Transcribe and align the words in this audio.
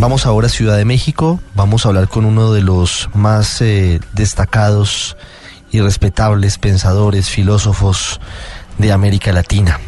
Vamos 0.00 0.26
ahora 0.26 0.46
a 0.46 0.50
Ciudad 0.50 0.76
de 0.76 0.84
México. 0.84 1.40
Vamos 1.56 1.84
a 1.84 1.88
hablar 1.88 2.06
con 2.06 2.24
uno 2.24 2.52
de 2.52 2.62
los 2.62 3.10
más 3.14 3.60
eh, 3.60 3.98
destacados 4.12 5.16
y 5.72 5.80
respetables 5.80 6.56
pensadores, 6.56 7.28
filósofos 7.28 8.20
de 8.78 8.92
América 8.92 9.32
Latina. 9.32 9.80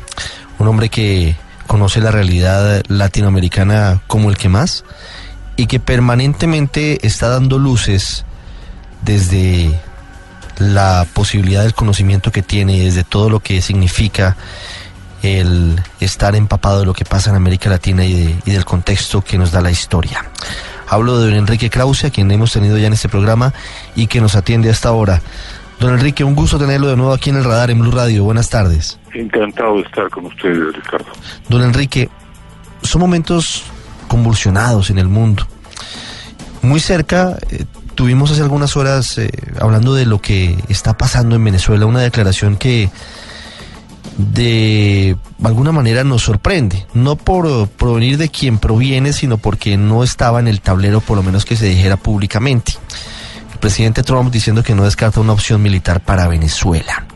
Un 0.59 0.67
hombre 0.67 0.89
que 0.89 1.37
conoce 1.69 2.01
la 2.01 2.11
realidad 2.11 2.83
latinoamericana 2.89 4.03
como 4.09 4.31
el 4.31 4.37
que 4.37 4.49
más 4.49 4.85
y 5.57 5.67
que 5.67 5.79
permanentemente 5.79 7.07
está 7.07 7.29
dando 7.29 7.61
luces 7.61 8.25
desde 9.03 9.81
la 10.59 11.07
posibilidad 11.15 11.63
del 11.63 11.75
conocimiento 11.75 12.33
que 12.33 12.43
tiene, 12.43 12.81
desde 12.81 13.05
todo 13.05 13.31
lo 13.31 13.39
que 13.39 13.63
significa 13.63 14.37
el 15.23 15.81
estar 16.01 16.35
empapado 16.35 16.81
de 16.81 16.87
lo 16.87 16.95
que 16.95 17.05
pasa 17.05 17.31
en 17.31 17.37
América 17.37 17.69
Latina 17.71 18.05
y, 18.05 18.15
de- 18.15 18.37
y 18.47 18.51
del 18.53 18.65
contexto 18.65 19.23
que 19.23 19.37
nos 19.39 19.53
da 19.53 19.61
la 19.61 19.71
historia. 19.71 20.25
Hablo 20.89 21.19
de 21.21 21.27
don 21.29 21.35
Enrique 21.37 21.71
Krause, 21.71 22.05
a 22.07 22.11
quien 22.11 22.31
hemos 22.31 22.53
tenido 22.53 22.77
ya 22.79 22.87
en 22.89 22.93
este 22.95 23.09
programa 23.09 23.53
y 23.95 24.07
que 24.09 24.21
nos 24.21 24.35
atiende 24.35 24.71
hasta 24.71 24.89
ahora. 24.89 25.21
Don 25.79 25.95
Enrique, 25.95 26.25
un 26.25 26.35
gusto 26.35 26.59
tenerlo 26.59 26.89
de 26.89 26.97
nuevo 26.97 27.13
aquí 27.13 27.31
en 27.31 27.37
el 27.37 27.45
radar 27.45 27.71
en 27.71 27.79
Blue 27.81 27.91
Radio. 27.93 28.25
Buenas 28.25 28.51
tardes. 28.51 28.99
Encantado 29.15 29.77
de 29.77 29.83
estar 29.83 30.11
con 30.11 30.27
ustedes, 30.27 30.75
Ricardo. 30.75 31.07
Don 31.49 31.63
Enrique, 31.63 32.09
son 32.83 33.01
momentos 33.01 33.63
convulsionados 34.09 34.91
en 34.91 34.99
el 34.99 35.09
mundo. 35.09 35.47
Muy 36.63 36.81
cerca, 36.81 37.37
eh, 37.51 37.65
tuvimos 37.95 38.31
hace 38.31 38.43
algunas 38.43 38.77
horas, 38.77 39.17
eh, 39.19 39.31
hablando 39.61 39.95
de 39.95 40.05
lo 40.07 40.21
que 40.21 40.57
está 40.69 40.97
pasando 40.99 41.37
en 41.37 41.45
Venezuela, 41.45 41.87
una 41.87 42.01
declaración 42.01 42.57
que 42.57 42.91
de 44.21 45.17
alguna 45.43 45.73
manera 45.73 46.05
nos 46.05 46.23
sorprende, 46.23 46.87
no 46.95 47.17
por 47.17 47.69
provenir 47.69 48.19
de 48.19 48.29
quien 48.29 48.59
proviene, 48.59 49.13
sino 49.13 49.39
porque 49.39 49.77
no 49.77 50.03
estaba 50.05 50.41
en 50.41 50.49
el 50.49 50.61
tablero, 50.61 51.01
por 51.01 51.17
lo 51.17 51.23
menos 51.23 51.45
que 51.45 51.57
se 51.57 51.67
dijera 51.67 51.97
públicamente. 51.97 52.75
El 53.53 53.59
presidente 53.59 54.03
Trump 54.03 54.31
diciendo 54.31 54.63
que 54.63 54.75
no 54.75 54.85
descarta 54.85 55.21
una 55.21 55.33
opción 55.33 55.63
militar 55.63 56.01
para 56.01 56.29
Venezuela. 56.29 57.07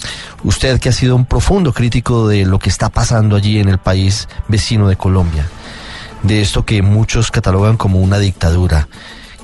Usted 0.42 0.80
que 0.80 0.88
ha 0.88 0.92
sido 0.92 1.16
un 1.16 1.27
profundo 1.27 1.72
crítico 1.72 2.28
de 2.28 2.44
lo 2.44 2.58
que 2.58 2.69
está 2.69 2.88
pasando 2.88 3.36
allí 3.36 3.58
en 3.58 3.68
el 3.68 3.78
país 3.78 4.28
vecino 4.48 4.89
de 4.89 4.96
Colombia, 4.96 5.46
de 6.22 6.41
esto 6.41 6.64
que 6.64 6.83
muchos 6.83 7.30
catalogan 7.30 7.77
como 7.77 8.00
una 8.00 8.18
dictadura, 8.18 8.89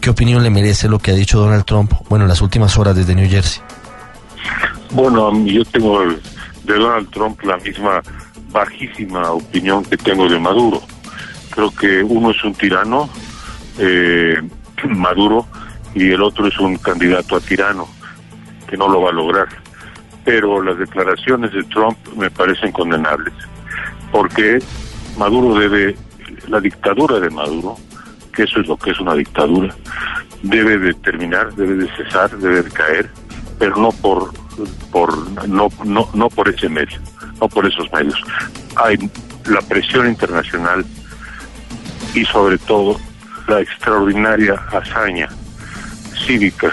¿qué 0.01 0.11
opinión 0.11 0.43
le 0.43 0.51
merece 0.51 0.89
lo 0.89 0.99
que 0.99 1.11
ha 1.11 1.15
dicho 1.15 1.39
Donald 1.39 1.65
Trump, 1.65 1.93
bueno, 2.09 2.25
en 2.25 2.29
las 2.29 2.43
últimas 2.43 2.77
horas 2.77 2.97
desde 2.97 3.15
New 3.15 3.29
Jersey? 3.29 3.63
Bueno, 4.93 5.33
yo 5.47 5.65
tengo 5.65 6.01
de 6.71 6.79
Donald 6.79 7.11
Trump 7.11 7.43
la 7.43 7.57
misma 7.59 8.03
bajísima 8.53 9.33
opinión 9.33 9.85
que 9.85 9.97
tengo 9.97 10.29
de 10.29 10.39
Maduro. 10.39 10.81
Creo 11.51 11.71
que 11.75 12.03
uno 12.03 12.31
es 12.31 12.43
un 12.45 12.55
tirano, 12.55 13.09
eh, 13.79 14.41
Maduro, 14.89 15.47
y 15.95 16.13
el 16.13 16.23
otro 16.23 16.47
es 16.47 16.59
un 16.59 16.77
candidato 16.77 17.37
a 17.37 17.41
tirano, 17.41 17.89
que 18.69 18.77
no 18.77 18.89
lo 18.89 19.03
va 19.03 19.11
a 19.11 19.13
lograr. 19.13 19.49
Pero 20.25 20.63
las 20.63 20.79
declaraciones 20.79 21.53
de 21.53 21.65
Trump 21.65 21.97
me 22.17 22.31
parecen 22.31 22.71
condenables, 22.73 23.35
porque 24.13 24.61
Maduro 25.19 25.59
debe, 25.59 25.97
la 26.49 26.61
dictadura 26.61 27.19
de 27.19 27.31
Maduro, 27.31 27.77
que 28.33 28.45
eso 28.45 28.61
es 28.61 28.69
lo 28.69 28.77
que 28.77 28.91
es 28.91 29.01
una 29.01 29.15
dictadura, 29.15 29.75
debe 30.43 30.79
de 30.79 30.95
terminar, 30.95 31.53
debe 31.55 31.75
de 31.75 31.89
cesar, 31.97 32.31
debe 32.39 32.63
de 32.63 32.71
caer, 32.71 33.11
pero 33.59 33.77
no 33.77 33.91
por 33.91 34.40
por 34.91 35.17
no 35.49 35.69
no 35.85 36.09
no 36.15 36.29
por 36.29 36.49
ese 36.49 36.69
medio, 36.69 36.99
no 37.41 37.49
por 37.49 37.67
esos 37.67 37.91
medios. 37.93 38.21
Hay 38.77 38.97
la 39.47 39.61
presión 39.63 40.07
internacional 40.09 40.85
y 42.15 42.25
sobre 42.27 42.59
todo 42.59 42.99
la 43.49 43.61
extraordinaria 43.61 44.55
hazaña 44.73 45.29
cívica 46.27 46.73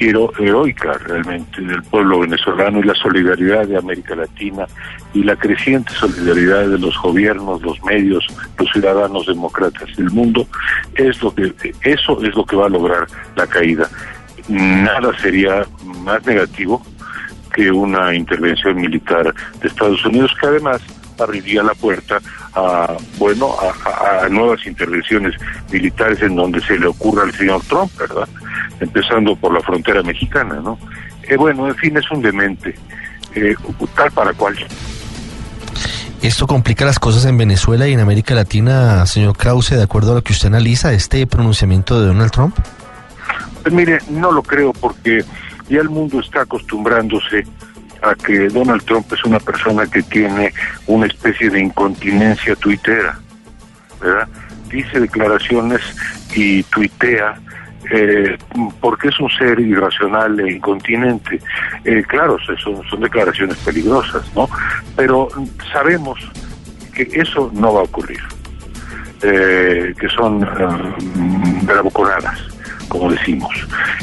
hero- 0.00 0.32
heroica 0.38 0.92
realmente 0.98 1.60
del 1.60 1.82
pueblo 1.84 2.20
venezolano 2.20 2.78
y 2.80 2.82
la 2.84 2.94
solidaridad 2.94 3.66
de 3.66 3.78
América 3.78 4.14
Latina 4.14 4.66
y 5.14 5.24
la 5.24 5.34
creciente 5.36 5.92
solidaridad 5.94 6.68
de 6.68 6.78
los 6.78 6.96
gobiernos, 7.00 7.62
los 7.62 7.82
medios, 7.82 8.24
los 8.58 8.70
ciudadanos 8.70 9.26
demócratas 9.26 9.88
del 9.96 10.10
mundo 10.10 10.46
es 10.94 11.20
lo 11.22 11.34
que 11.34 11.52
eso 11.82 12.22
es 12.22 12.34
lo 12.36 12.44
que 12.44 12.56
va 12.56 12.66
a 12.66 12.70
lograr 12.70 13.06
la 13.34 13.46
caída. 13.46 13.88
Nada 14.48 15.10
sería 15.20 15.66
más 16.04 16.24
negativo 16.26 16.82
que 17.58 17.72
una 17.72 18.14
intervención 18.14 18.76
militar 18.76 19.34
de 19.60 19.66
Estados 19.66 20.04
Unidos 20.06 20.30
que 20.40 20.46
además 20.46 20.80
abriría 21.18 21.60
la 21.64 21.74
puerta 21.74 22.20
a 22.54 22.96
bueno 23.18 23.52
a, 23.82 24.28
nuevas 24.28 24.64
intervenciones 24.64 25.34
militares 25.72 26.22
en 26.22 26.36
donde 26.36 26.60
se 26.60 26.78
le 26.78 26.86
ocurra 26.86 27.24
al 27.24 27.32
señor 27.32 27.60
Trump, 27.68 27.90
¿verdad? 27.98 28.28
Empezando 28.78 29.34
por 29.34 29.52
la 29.52 29.60
frontera 29.60 30.04
mexicana, 30.04 30.60
¿no? 30.62 30.78
Eh, 31.24 31.36
bueno, 31.36 31.66
en 31.66 31.74
fin, 31.74 31.96
es 31.96 32.08
un 32.12 32.22
demente, 32.22 32.76
eh, 33.34 33.56
tal 33.96 34.12
para 34.12 34.32
cual. 34.34 34.54
Esto 36.22 36.46
complica 36.46 36.84
las 36.84 37.00
cosas 37.00 37.24
en 37.24 37.36
Venezuela 37.36 37.88
y 37.88 37.92
en 37.92 38.00
América 38.00 38.36
Latina, 38.36 39.04
señor 39.06 39.36
Krause, 39.36 39.70
de 39.70 39.82
acuerdo 39.82 40.12
a 40.12 40.14
lo 40.14 40.22
que 40.22 40.32
usted 40.32 40.46
analiza, 40.46 40.92
este 40.92 41.26
pronunciamiento 41.26 42.00
de 42.00 42.06
Donald 42.06 42.30
Trump. 42.30 42.56
Pues 43.62 43.74
mire, 43.74 43.98
no 44.10 44.30
lo 44.30 44.44
creo 44.44 44.72
porque 44.72 45.24
ya 45.68 45.80
el 45.80 45.88
mundo 45.88 46.20
está 46.20 46.42
acostumbrándose 46.42 47.44
a 48.02 48.14
que 48.14 48.48
Donald 48.48 48.84
Trump 48.84 49.12
es 49.12 49.24
una 49.24 49.40
persona 49.40 49.86
que 49.86 50.02
tiene 50.02 50.52
una 50.86 51.06
especie 51.06 51.50
de 51.50 51.60
incontinencia 51.60 52.54
tuitera, 52.56 53.18
¿verdad? 54.00 54.28
Dice 54.70 55.00
declaraciones 55.00 55.80
y 56.34 56.62
tuitea 56.64 57.40
eh, 57.90 58.36
porque 58.80 59.08
es 59.08 59.18
un 59.18 59.30
ser 59.30 59.58
irracional 59.60 60.38
e 60.40 60.52
incontinente. 60.52 61.40
Eh, 61.84 62.02
claro, 62.06 62.36
son, 62.38 62.82
son 62.88 63.00
declaraciones 63.00 63.56
peligrosas, 63.58 64.22
¿no? 64.34 64.48
Pero 64.96 65.28
sabemos 65.72 66.18
que 66.94 67.08
eso 67.20 67.50
no 67.54 67.74
va 67.74 67.80
a 67.80 67.84
ocurrir, 67.84 68.20
eh, 69.22 69.94
que 69.98 70.08
son 70.08 70.42
eh, 70.42 71.62
bravuconadas, 71.62 72.38
como 72.88 73.10
decimos, 73.10 73.54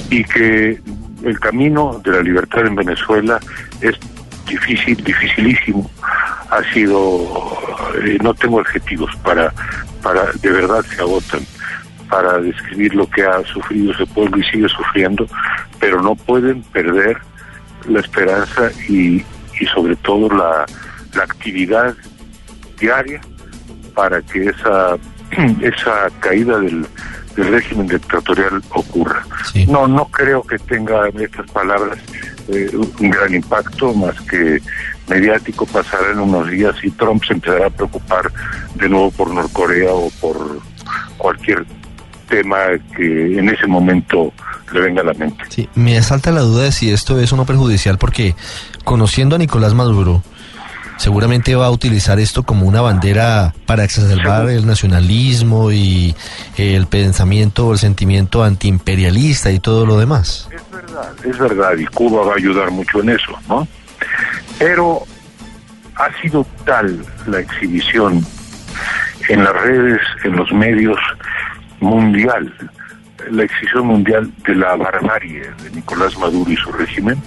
y 0.09 0.23
que 0.23 0.79
el 1.25 1.39
camino 1.39 2.01
de 2.03 2.11
la 2.11 2.21
libertad 2.21 2.65
en 2.65 2.75
Venezuela 2.75 3.39
es 3.81 3.95
difícil, 4.47 5.03
dificilísimo. 5.03 5.89
Ha 6.49 6.63
sido, 6.73 7.27
eh, 8.03 8.17
no 8.21 8.33
tengo 8.33 8.59
adjetivos 8.59 9.09
para, 9.23 9.51
para, 10.01 10.31
de 10.41 10.51
verdad 10.51 10.83
se 10.83 11.01
agotan 11.01 11.41
para 12.09 12.37
describir 12.39 12.93
lo 12.93 13.09
que 13.09 13.23
ha 13.23 13.43
sufrido 13.45 13.91
ese 13.91 14.05
pueblo 14.05 14.37
y 14.37 14.43
sigue 14.43 14.69
sufriendo, 14.69 15.27
pero 15.79 16.01
no 16.01 16.15
pueden 16.15 16.61
perder 16.63 17.17
la 17.89 17.99
esperanza 17.99 18.71
y, 18.87 19.23
y 19.59 19.65
sobre 19.73 19.95
todo 19.97 20.29
la, 20.29 20.65
la 21.15 21.23
actividad 21.23 21.95
diaria 22.79 23.19
para 23.95 24.21
que 24.21 24.45
esa 24.45 24.97
esa 25.61 26.09
caída 26.19 26.59
del, 26.59 26.85
del 27.35 27.49
régimen 27.49 27.87
dictatorial 27.87 28.61
ocurra. 28.69 29.25
Sí. 29.51 29.65
No, 29.67 29.87
no 29.87 30.05
creo 30.05 30.41
que 30.43 30.57
tenga 30.57 31.07
estas 31.09 31.49
palabras 31.51 31.97
eh, 32.47 32.69
un 32.75 33.09
gran 33.09 33.33
impacto, 33.33 33.93
más 33.93 34.19
que 34.21 34.61
mediático 35.07 35.65
pasará 35.65 36.11
en 36.11 36.19
unos 36.19 36.49
días 36.49 36.75
y 36.83 36.91
Trump 36.91 37.23
se 37.25 37.33
empezará 37.33 37.67
a 37.67 37.69
preocupar 37.69 38.31
de 38.75 38.89
nuevo 38.89 39.11
por 39.11 39.31
Norcorea 39.31 39.93
o 39.93 40.09
por 40.21 40.59
cualquier 41.17 41.65
tema 42.29 42.57
que 42.95 43.39
en 43.39 43.49
ese 43.49 43.67
momento 43.67 44.33
le 44.73 44.81
venga 44.81 45.01
a 45.01 45.05
la 45.05 45.13
mente. 45.13 45.43
Sí, 45.49 45.69
me 45.75 45.97
asalta 45.97 46.31
la 46.31 46.41
duda 46.41 46.63
de 46.63 46.71
si 46.71 46.91
esto 46.91 47.19
es 47.19 47.31
o 47.33 47.35
no 47.35 47.45
perjudicial 47.45 47.97
porque 47.97 48.35
conociendo 48.83 49.35
a 49.35 49.39
Nicolás 49.39 49.73
Maduro, 49.73 50.23
seguramente 50.97 51.55
va 51.55 51.67
a 51.67 51.71
utilizar 51.71 52.19
esto 52.19 52.43
como 52.43 52.65
una 52.65 52.81
bandera 52.81 53.53
para 53.65 53.83
exacerbar 53.83 54.49
el 54.49 54.65
nacionalismo 54.65 55.71
y 55.71 56.15
el 56.57 56.87
pensamiento 56.87 57.67
o 57.67 57.73
el 57.73 57.79
sentimiento 57.79 58.43
antiimperialista 58.43 59.51
y 59.51 59.59
todo 59.59 59.85
lo 59.85 59.97
demás. 59.97 60.49
Es 60.51 60.71
verdad, 60.71 61.13
es 61.25 61.37
verdad, 61.37 61.77
y 61.77 61.85
Cuba 61.85 62.23
va 62.25 62.33
a 62.33 62.37
ayudar 62.37 62.71
mucho 62.71 63.01
en 63.01 63.09
eso, 63.09 63.37
¿no? 63.47 63.67
Pero 64.57 65.03
ha 65.95 66.21
sido 66.21 66.45
tal 66.65 67.05
la 67.27 67.39
exhibición 67.39 68.25
en 69.29 69.43
las 69.43 69.53
redes, 69.53 70.01
en 70.23 70.35
los 70.35 70.51
medios, 70.51 70.99
mundial, 71.79 72.53
la 73.31 73.43
exhibición 73.43 73.87
mundial 73.87 74.31
de 74.45 74.55
la 74.55 74.75
barbarie 74.75 75.49
de 75.63 75.71
Nicolás 75.71 76.17
Maduro 76.17 76.51
y 76.51 76.55
su 76.57 76.71
régimen, 76.71 77.21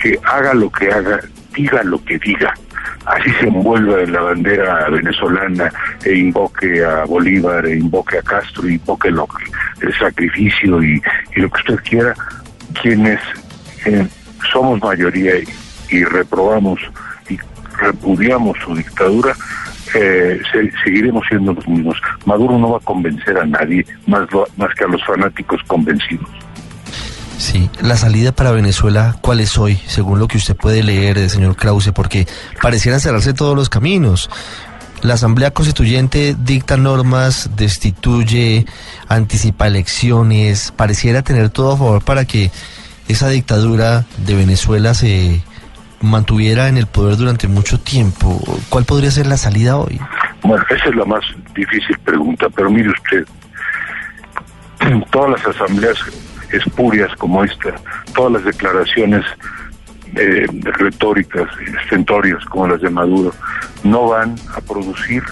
que 0.00 0.18
haga 0.24 0.54
lo 0.54 0.70
que 0.70 0.90
haga, 0.90 1.20
diga 1.54 1.82
lo 1.82 2.02
que 2.04 2.18
diga, 2.18 2.54
así 3.06 3.30
se 3.32 3.46
envuelva 3.46 4.00
en 4.02 4.12
la 4.12 4.20
bandera 4.20 4.88
venezolana 4.88 5.70
e 6.04 6.16
invoque 6.16 6.84
a 6.84 7.04
Bolívar, 7.04 7.66
e 7.66 7.76
invoque 7.76 8.18
a 8.18 8.22
Castro, 8.22 8.66
e 8.66 8.72
invoque 8.74 9.10
lo, 9.10 9.26
el 9.80 9.92
sacrificio 9.94 10.82
y, 10.82 11.00
lo 11.36 11.50
que 11.50 11.60
usted 11.60 11.76
quiera, 11.84 12.14
quienes 12.80 13.20
eh, 13.86 14.06
somos 14.52 14.80
mayoría 14.82 15.34
y 15.90 16.04
reprobamos 16.04 16.80
y 17.28 17.38
repudiamos 17.78 18.56
su 18.64 18.74
dictadura, 18.74 19.34
eh, 19.94 20.40
seguiremos 20.84 21.26
siendo 21.28 21.52
los 21.52 21.66
mismos. 21.68 22.00
Maduro 22.24 22.58
no 22.58 22.70
va 22.70 22.78
a 22.78 22.80
convencer 22.80 23.36
a 23.36 23.44
nadie, 23.44 23.84
más, 24.06 24.26
más 24.56 24.74
que 24.74 24.84
a 24.84 24.88
los 24.88 25.04
fanáticos 25.04 25.60
convencidos. 25.66 26.28
Sí, 27.52 27.68
la 27.82 27.96
salida 27.96 28.32
para 28.32 28.50
Venezuela, 28.50 29.16
¿cuál 29.20 29.40
es 29.40 29.58
hoy, 29.58 29.76
según 29.86 30.18
lo 30.18 30.26
que 30.26 30.38
usted 30.38 30.56
puede 30.56 30.82
leer, 30.82 31.18
eh, 31.18 31.28
señor 31.28 31.54
Krause? 31.54 31.92
Porque 31.92 32.26
parecieran 32.62 32.98
cerrarse 32.98 33.34
todos 33.34 33.54
los 33.54 33.68
caminos. 33.68 34.30
La 35.02 35.14
Asamblea 35.14 35.50
Constituyente 35.50 36.34
dicta 36.38 36.78
normas, 36.78 37.50
destituye, 37.54 38.64
anticipa 39.06 39.66
elecciones, 39.66 40.72
pareciera 40.74 41.20
tener 41.20 41.50
todo 41.50 41.74
a 41.74 41.76
favor 41.76 42.02
para 42.02 42.24
que 42.24 42.50
esa 43.06 43.28
dictadura 43.28 44.06
de 44.16 44.34
Venezuela 44.34 44.94
se 44.94 45.42
mantuviera 46.00 46.68
en 46.68 46.78
el 46.78 46.86
poder 46.86 47.18
durante 47.18 47.48
mucho 47.48 47.78
tiempo. 47.78 48.40
¿Cuál 48.70 48.86
podría 48.86 49.10
ser 49.10 49.26
la 49.26 49.36
salida 49.36 49.76
hoy? 49.76 50.00
Bueno, 50.42 50.64
esa 50.70 50.88
es 50.88 50.96
la 50.96 51.04
más 51.04 51.22
difícil 51.54 51.98
pregunta, 51.98 52.46
pero 52.48 52.70
mire 52.70 52.88
usted, 52.88 53.26
todas 55.10 55.32
las 55.32 55.54
asambleas 55.54 55.98
espurias 56.52 57.14
como 57.16 57.44
esta, 57.44 57.74
todas 58.14 58.32
las 58.32 58.44
declaraciones 58.44 59.24
eh, 60.14 60.46
retóricas, 60.62 61.48
estentorias 61.82 62.44
como 62.46 62.68
las 62.68 62.80
de 62.80 62.90
Maduro, 62.90 63.32
no 63.82 64.08
van 64.08 64.36
a 64.54 64.60
producir 64.60 65.22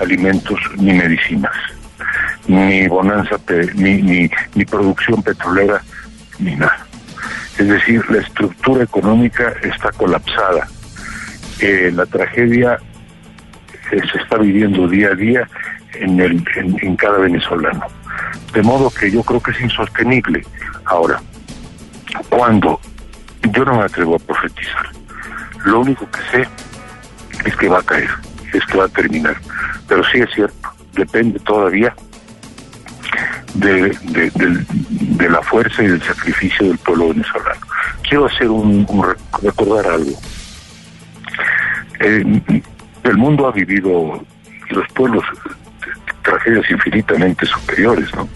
alimentos 0.00 0.60
ni 0.76 0.92
medicinas, 0.92 1.52
ni 2.46 2.86
bonanza, 2.88 3.36
ni, 3.74 4.02
ni, 4.02 4.64
producción 4.64 5.22
petrolera, 5.22 5.82
ni 6.38 6.56
nada. 6.56 6.86
Es 7.58 7.68
decir, 7.68 8.08
la 8.10 8.18
estructura 8.18 8.84
económica 8.84 9.54
está 9.62 9.90
colapsada. 9.92 10.68
Eh, 11.60 11.90
la 11.92 12.06
tragedia 12.06 12.78
eh, 13.90 14.00
se 14.12 14.18
está 14.18 14.38
viviendo 14.38 14.86
día 14.86 15.08
a 15.08 15.14
día 15.14 15.48
en, 15.94 16.20
el, 16.20 16.44
en, 16.54 16.96
cada 16.96 17.18
venezolano. 17.18 17.86
De 18.52 18.62
modo 18.62 18.90
que 18.90 19.10
yo 19.10 19.22
creo 19.22 19.42
que 19.42 19.50
es 19.50 19.60
insostenible. 19.60 20.44
Ahora, 20.88 21.20
cuando 22.30 22.80
yo 23.52 23.64
no 23.64 23.76
me 23.76 23.84
atrevo 23.84 24.16
a 24.16 24.18
profetizar, 24.18 24.88
lo 25.64 25.80
único 25.80 26.08
que 26.10 26.20
sé 26.30 26.48
es 27.44 27.56
que 27.56 27.68
va 27.68 27.80
a 27.80 27.82
caer, 27.82 28.08
es 28.54 28.64
que 28.64 28.78
va 28.78 28.84
a 28.84 28.88
terminar. 28.88 29.36
Pero 29.86 30.02
sí 30.04 30.18
es 30.18 30.30
cierto, 30.34 30.70
depende 30.94 31.38
todavía 31.40 31.94
de, 33.54 33.94
la 35.28 35.42
fuerza 35.42 35.82
y 35.82 35.88
del 35.88 36.02
sacrificio 36.02 36.68
del 36.68 36.78
pueblo 36.78 37.08
venezolano. 37.08 37.60
Quiero 38.08 38.24
hacer 38.24 38.48
un, 38.48 38.86
recordar 39.42 39.92
algo. 39.92 40.12
Eh, 42.00 42.62
el 43.04 43.16
mundo 43.18 43.46
ha 43.46 43.52
vivido, 43.52 44.24
los 44.70 44.88
pueblos, 44.94 45.24
tragedias 46.22 46.70
infinitamente 46.70 47.44
superiores, 47.44 48.14
¿no? 48.14 48.26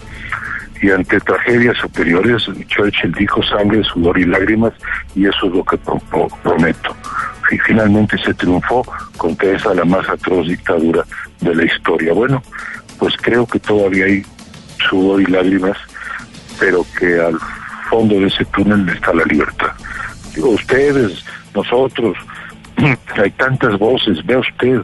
Y 0.83 0.91
ante 0.91 1.17
tragedias 1.21 1.77
superiores, 1.77 2.43
Churchill 2.67 3.13
dijo 3.13 3.41
sangre, 3.41 3.81
sudor 3.85 4.19
y 4.19 4.25
lágrimas, 4.25 4.73
y 5.15 5.25
eso 5.25 5.45
es 5.45 5.53
lo 5.53 5.63
que 5.63 5.77
prometo. 5.77 6.93
Y 7.49 7.57
finalmente 7.59 8.17
se 8.17 8.33
triunfó 8.33 8.85
contra 9.15 9.51
esa 9.51 9.73
la 9.73 9.85
más 9.85 10.09
atroz 10.09 10.45
dictadura 10.45 11.05
de 11.39 11.55
la 11.55 11.63
historia. 11.63 12.11
Bueno, 12.11 12.43
pues 12.99 13.15
creo 13.15 13.47
que 13.47 13.59
todavía 13.59 14.07
hay 14.07 14.25
sudor 14.89 15.21
y 15.21 15.25
lágrimas, 15.27 15.77
pero 16.59 16.85
que 16.99 17.17
al 17.17 17.39
fondo 17.89 18.15
de 18.15 18.27
ese 18.27 18.43
túnel 18.43 18.89
está 18.89 19.13
la 19.13 19.23
libertad. 19.23 19.71
Digo, 20.35 20.49
ustedes, 20.49 21.23
nosotros, 21.55 22.17
hay 23.15 23.31
tantas 23.31 23.79
voces, 23.79 24.21
vea 24.25 24.39
usted 24.39 24.81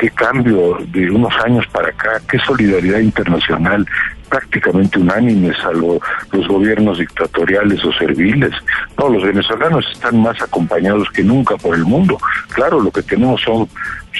qué 0.00 0.10
cambio 0.10 0.78
de 0.88 1.10
unos 1.10 1.32
años 1.44 1.64
para 1.68 1.90
acá, 1.90 2.20
qué 2.28 2.40
solidaridad 2.40 2.98
internacional, 2.98 3.86
prácticamente 4.28 4.98
unánime, 4.98 5.54
salvo 5.56 6.00
los 6.32 6.46
gobiernos 6.46 6.98
dictatoriales 6.98 7.84
o 7.84 7.92
serviles. 7.92 8.52
No, 8.98 9.08
los 9.08 9.22
venezolanos 9.22 9.84
están 9.92 10.20
más 10.20 10.40
acompañados 10.40 11.08
que 11.10 11.22
nunca 11.22 11.56
por 11.56 11.74
el 11.74 11.84
mundo. 11.84 12.18
Claro, 12.50 12.80
lo 12.80 12.90
que 12.90 13.02
tenemos 13.02 13.40
son 13.42 13.68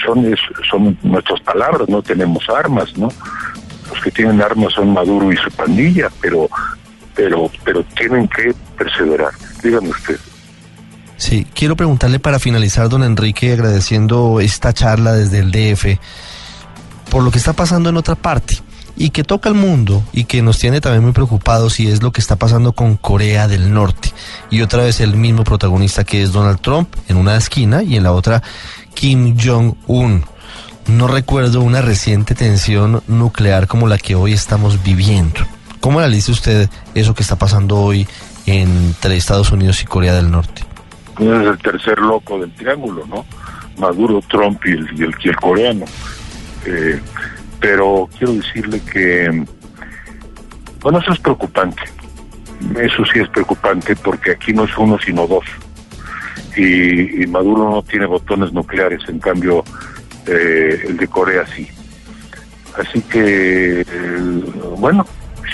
son 0.05 0.35
son 0.69 0.97
nuestras 1.03 1.41
palabras, 1.41 1.89
no 1.89 2.01
tenemos 2.01 2.47
armas, 2.49 2.97
¿no? 2.97 3.09
los 3.89 4.03
que 4.03 4.11
tienen 4.11 4.41
armas 4.41 4.73
son 4.73 4.93
Maduro 4.93 5.31
y 5.31 5.37
su 5.37 5.49
pandilla, 5.51 6.09
pero, 6.21 6.49
pero, 7.15 7.49
pero 7.63 7.83
tienen 7.95 8.27
que 8.27 8.53
perseverar. 8.77 9.31
Dígame 9.63 9.89
usted. 9.89 10.19
Sí, 11.17 11.45
quiero 11.53 11.75
preguntarle 11.75 12.19
para 12.19 12.39
finalizar, 12.39 12.87
don 12.87 13.03
Enrique, 13.03 13.51
agradeciendo 13.51 14.39
esta 14.39 14.73
charla 14.73 15.13
desde 15.13 15.39
el 15.39 15.51
DF, 15.51 15.99
por 17.09 17.23
lo 17.23 17.31
que 17.31 17.39
está 17.39 17.53
pasando 17.53 17.89
en 17.89 17.97
otra 17.97 18.15
parte 18.15 18.59
y 18.99 19.09
que 19.11 19.23
toca 19.23 19.49
el 19.49 19.55
mundo 19.55 20.03
y 20.11 20.25
que 20.25 20.43
nos 20.43 20.59
tiene 20.59 20.81
también 20.81 21.03
muy 21.03 21.13
preocupados 21.13 21.79
y 21.79 21.87
es 21.87 22.03
lo 22.03 22.11
que 22.11 22.19
está 22.21 22.35
pasando 22.35 22.73
con 22.73 22.97
Corea 22.97 23.47
del 23.47 23.73
Norte. 23.73 24.13
Y 24.51 24.61
otra 24.61 24.83
vez 24.83 24.99
el 24.99 25.15
mismo 25.15 25.43
protagonista 25.45 26.03
que 26.03 26.21
es 26.21 26.33
Donald 26.33 26.59
Trump 26.59 26.93
en 27.07 27.15
una 27.15 27.37
esquina 27.37 27.81
y 27.81 27.95
en 27.95 28.03
la 28.03 28.11
otra 28.11 28.43
Kim 28.93 29.37
Jong-un 29.41 30.25
no 30.87 31.07
recuerdo 31.07 31.61
una 31.61 31.81
reciente 31.81 32.35
tensión 32.35 33.01
nuclear 33.07 33.67
como 33.67 33.87
la 33.87 33.97
que 33.97 34.15
hoy 34.15 34.33
estamos 34.33 34.83
viviendo. 34.83 35.39
¿Cómo 35.79 35.99
analiza 35.99 36.33
usted 36.33 36.69
eso 36.93 37.15
que 37.15 37.23
está 37.23 37.37
pasando 37.37 37.77
hoy 37.77 38.05
entre 38.45 39.15
Estados 39.15 39.51
Unidos 39.51 39.81
y 39.81 39.85
Corea 39.85 40.13
del 40.13 40.29
Norte? 40.29 40.63
Es 41.19 41.25
el 41.25 41.57
tercer 41.59 41.99
loco 41.99 42.37
del 42.39 42.51
triángulo, 42.51 43.05
¿no? 43.07 43.25
Maduro, 43.77 44.21
Trump 44.29 44.59
y 44.65 44.71
el, 44.71 44.89
y 44.97 45.27
el, 45.27 45.35
coreano. 45.37 45.85
Eh, 46.65 46.99
pero 47.59 48.09
quiero 48.17 48.33
decirle 48.33 48.81
que, 48.81 49.45
bueno, 50.81 50.99
eso 50.99 51.11
es 51.13 51.19
preocupante. 51.19 51.81
Eso 52.79 53.05
sí 53.05 53.19
es 53.19 53.29
preocupante 53.29 53.95
porque 53.95 54.31
aquí 54.31 54.53
no 54.53 54.65
es 54.65 54.77
uno 54.77 54.97
sino 54.99 55.27
dos. 55.27 55.45
y 56.57 57.25
Maduro 57.27 57.69
no 57.69 57.81
tiene 57.83 58.05
botones 58.05 58.51
nucleares, 58.51 59.07
en 59.07 59.19
cambio 59.19 59.63
eh, 60.29 60.85
el 60.87 60.97
de 60.97 61.07
Corea 61.07 61.45
sí. 61.47 61.67
Así 62.77 63.01
que, 63.01 63.81
eh, 63.81 63.85
bueno, 64.77 65.05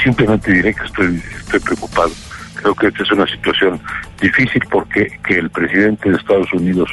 simplemente 0.03 0.51
diré 0.51 0.73
que 0.73 0.85
estoy, 0.85 1.23
estoy 1.39 1.59
preocupado. 1.61 2.11
Creo 2.55 2.75
que 2.75 2.87
esta 2.87 3.03
es 3.03 3.11
una 3.11 3.27
situación 3.27 3.79
difícil 4.19 4.61
porque 4.69 5.17
que 5.25 5.37
el 5.37 5.49
presidente 5.49 6.09
de 6.09 6.17
Estados 6.17 6.51
Unidos 6.53 6.89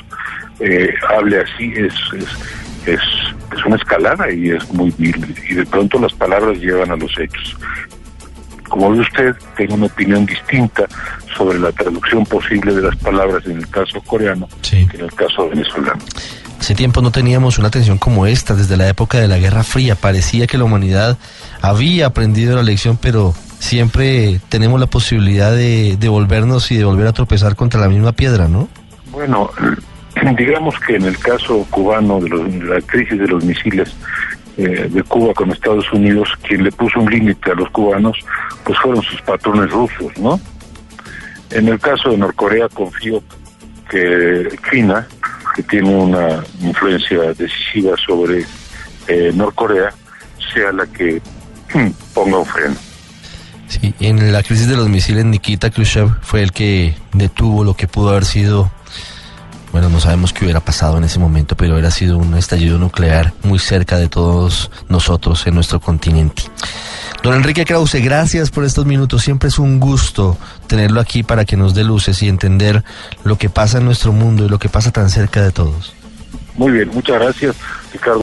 eh, 0.61 0.95
hable 1.09 1.41
así 1.41 1.73
es, 1.75 1.95
es, 2.15 2.89
es, 2.89 3.01
es 3.57 3.65
una 3.65 3.77
escalada 3.77 4.31
y 4.31 4.51
es 4.51 4.73
muy 4.73 4.93
vil. 4.99 5.35
Y 5.49 5.55
de 5.55 5.67
pronto 5.67 5.99
las 5.99 6.13
palabras 6.13 6.59
llevan 6.59 6.91
a 6.91 6.97
los 6.97 7.17
hechos. 7.19 7.57
Como 8.69 8.91
ve 8.91 9.01
usted, 9.01 9.35
tengo 9.57 9.75
una 9.75 9.87
opinión 9.87 10.25
distinta 10.25 10.85
sobre 11.37 11.59
la 11.59 11.73
traducción 11.73 12.25
posible 12.25 12.75
de 12.75 12.83
las 12.83 12.97
palabras 12.97 13.45
en 13.47 13.59
el 13.59 13.69
caso 13.69 14.01
coreano 14.01 14.49
que 14.63 14.97
en 14.97 15.05
el 15.05 15.13
caso 15.13 15.49
venezolano. 15.49 16.03
Hace 16.59 16.75
tiempo 16.75 17.03
no 17.03 17.11
teníamos 17.11 17.59
una 17.59 17.71
tensión 17.71 17.99
como 17.99 18.25
esta, 18.25 18.55
desde 18.55 18.77
la 18.77 18.89
época 18.89 19.19
de 19.19 19.27
la 19.27 19.37
Guerra 19.39 19.65
Fría. 19.65 19.97
Parecía 19.97 20.47
que 20.47 20.57
la 20.57 20.65
humanidad 20.65 21.19
había 21.61 22.07
aprendido 22.07 22.55
la 22.55 22.63
lección, 22.63 22.97
pero 22.97 23.35
siempre 23.59 24.41
tenemos 24.49 24.79
la 24.79 24.87
posibilidad 24.87 25.53
de, 25.53 25.97
volvernos 26.09 26.71
y 26.71 26.77
de 26.77 26.85
volver 26.85 27.09
a 27.09 27.13
tropezar 27.13 27.57
contra 27.57 27.81
la 27.81 27.89
misma 27.89 28.13
piedra, 28.13 28.47
¿no? 28.47 28.69
Bueno, 29.11 29.51
digamos 30.37 30.79
que 30.81 30.97
en 30.97 31.05
el 31.05 31.19
caso 31.19 31.67
cubano 31.71 32.21
de, 32.21 32.31
la 32.65 32.81
crisis 32.81 33.19
de 33.19 33.27
los 33.27 33.45
misiles 33.45 33.95
eh, 34.57 34.89
de 34.91 35.03
Cuba 35.03 35.35
con 35.35 35.51
Estados 35.51 35.91
Unidos, 35.93 36.29
quien 36.47 36.65
le 36.65 36.73
puso 36.73 37.01
un 37.01 37.11
límite 37.11 37.51
a 37.51 37.55
los 37.55 37.69
cubanos, 37.71 38.17
pues 38.65 38.79
fueron 38.79 39.03
sus 39.03 39.21
patrones 39.23 39.71
rusos, 39.71 40.17
¿no? 40.19 40.41
En 41.51 41.69
el 41.69 41.79
caso 41.79 42.11
de 42.11 42.19
Norcorea 42.19 42.69
confío 42.69 43.23
que 43.91 44.49
China 44.71 45.07
que 45.55 45.63
tiene 45.63 45.95
una 45.95 46.43
influencia 46.61 47.19
decisiva 47.35 47.95
sobre 48.07 48.45
eh, 49.09 49.33
Norcorea, 49.35 49.93
sea 50.53 50.73
la 50.73 50.87
que 50.87 51.21
hmm, 51.75 51.91
ponga 52.15 52.39
un 52.39 52.47
freno. 52.47 52.77
Sí, 53.69 53.95
en 54.01 54.33
la 54.33 54.43
crisis 54.43 54.69
de 54.69 54.77
los 54.77 54.89
misiles, 54.89 55.25
Nikita 55.25 55.71
Khrushchev 55.71 56.09
fue 56.21 56.43
el 56.43 56.53
que 56.53 56.95
detuvo 57.13 57.65
lo 57.65 57.75
que 57.75 57.89
pudo 57.89 58.11
haber 58.11 58.25
sido 58.25 58.71
Bueno, 59.73 59.89
no 59.89 60.01
sabemos 60.01 60.35
qué 60.35 60.45
hubiera 60.45 60.61
pasado 60.61 60.99
en 60.99 61.05
ese 61.05 61.19
momento, 61.19 61.57
pero 61.57 61.73
hubiera 61.73 61.91
sido 61.91 62.19
un 62.19 62.35
estallido 62.37 62.79
nuclear 62.79 63.33
muy 63.43 63.59
cerca 63.59 63.97
de 63.97 64.09
todos 64.09 64.71
nosotros 64.89 65.47
en 65.47 65.55
nuestro 65.55 65.81
continente. 65.81 66.43
Don 67.23 67.35
Enrique 67.35 67.65
Krause, 67.65 68.03
gracias 68.03 68.51
por 68.51 68.65
estos 68.65 68.85
minutos. 68.85 69.23
Siempre 69.23 69.49
es 69.49 69.59
un 69.59 69.81
gusto 69.81 70.37
tenerlo 70.67 71.01
aquí 71.01 71.23
para 71.23 71.47
que 71.47 71.57
nos 71.57 71.75
dé 71.75 71.85
luces 71.85 72.23
y 72.23 72.29
entender 72.29 72.85
lo 73.25 73.39
que 73.39 73.49
pasa 73.49 73.79
en 73.79 73.87
nuestro 73.87 74.13
mundo 74.13 74.45
y 74.45 74.49
lo 74.49 74.59
que 74.59 74.69
pasa 74.69 74.91
tan 74.91 75.09
cerca 75.09 75.43
de 75.43 75.53
todos. 75.53 75.95
Muy 76.57 76.73
bien, 76.73 76.91
muchas 76.93 77.19
gracias, 77.19 77.57
Ricardo. 77.93 78.21